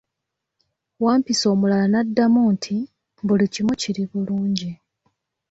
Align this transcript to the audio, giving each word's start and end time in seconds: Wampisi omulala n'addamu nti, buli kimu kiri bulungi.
Wampisi 1.03 1.43
omulala 1.53 1.85
n'addamu 1.89 2.39
nti, 2.55 2.75
buli 3.27 3.45
kimu 3.53 3.73
kiri 3.81 4.03
bulungi. 4.11 4.71